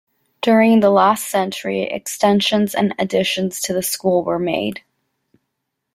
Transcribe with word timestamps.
During 0.41 0.79
the 0.79 0.89
last 0.89 1.27
century 1.27 1.83
extensions 1.83 2.73
and 2.73 2.95
additions 2.97 3.61
to 3.61 3.71
the 3.75 3.83
school 3.83 4.23
were 4.23 4.39
made. 4.39 4.81